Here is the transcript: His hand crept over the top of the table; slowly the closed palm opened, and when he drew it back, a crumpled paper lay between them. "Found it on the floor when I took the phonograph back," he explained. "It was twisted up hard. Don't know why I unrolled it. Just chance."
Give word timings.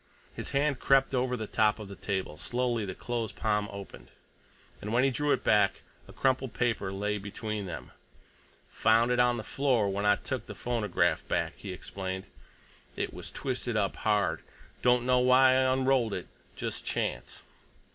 His 0.33 0.49
hand 0.49 0.79
crept 0.79 1.13
over 1.13 1.37
the 1.37 1.45
top 1.45 1.77
of 1.77 1.87
the 1.87 1.95
table; 1.95 2.35
slowly 2.35 2.85
the 2.85 2.95
closed 2.95 3.35
palm 3.35 3.69
opened, 3.71 4.09
and 4.81 4.91
when 4.91 5.03
he 5.03 5.11
drew 5.11 5.31
it 5.31 5.43
back, 5.43 5.83
a 6.07 6.11
crumpled 6.11 6.55
paper 6.55 6.91
lay 6.91 7.19
between 7.19 7.67
them. 7.67 7.91
"Found 8.69 9.11
it 9.11 9.19
on 9.19 9.37
the 9.37 9.43
floor 9.43 9.89
when 9.91 10.03
I 10.03 10.15
took 10.15 10.47
the 10.47 10.55
phonograph 10.55 11.27
back," 11.27 11.53
he 11.55 11.71
explained. 11.71 12.25
"It 12.95 13.13
was 13.13 13.29
twisted 13.31 13.77
up 13.77 13.95
hard. 13.97 14.41
Don't 14.81 15.05
know 15.05 15.19
why 15.19 15.51
I 15.51 15.71
unrolled 15.71 16.15
it. 16.15 16.25
Just 16.55 16.83
chance." 16.83 17.43